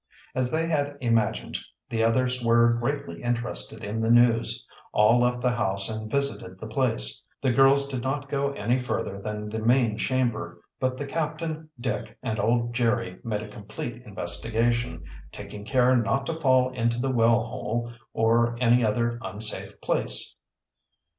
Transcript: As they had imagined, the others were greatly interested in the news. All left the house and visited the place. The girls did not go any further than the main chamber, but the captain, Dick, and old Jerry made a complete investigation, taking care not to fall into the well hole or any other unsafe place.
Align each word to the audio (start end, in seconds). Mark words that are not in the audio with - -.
As 0.33 0.49
they 0.49 0.65
had 0.65 0.97
imagined, 0.99 1.59
the 1.87 2.03
others 2.03 2.43
were 2.43 2.73
greatly 2.81 3.21
interested 3.21 3.83
in 3.83 4.01
the 4.01 4.09
news. 4.09 4.65
All 4.93 5.21
left 5.21 5.41
the 5.41 5.51
house 5.51 5.89
and 5.95 6.09
visited 6.09 6.57
the 6.57 6.65
place. 6.65 7.23
The 7.39 7.51
girls 7.51 7.87
did 7.87 8.01
not 8.01 8.27
go 8.27 8.51
any 8.53 8.79
further 8.79 9.19
than 9.19 9.47
the 9.47 9.61
main 9.63 9.97
chamber, 9.99 10.59
but 10.79 10.97
the 10.97 11.05
captain, 11.05 11.69
Dick, 11.79 12.17
and 12.23 12.39
old 12.39 12.73
Jerry 12.73 13.19
made 13.23 13.43
a 13.43 13.47
complete 13.47 14.01
investigation, 14.03 15.03
taking 15.31 15.65
care 15.65 15.95
not 15.95 16.25
to 16.25 16.39
fall 16.39 16.71
into 16.71 16.99
the 16.99 17.11
well 17.11 17.43
hole 17.43 17.93
or 18.11 18.57
any 18.59 18.83
other 18.83 19.19
unsafe 19.21 19.79
place. 19.81 20.35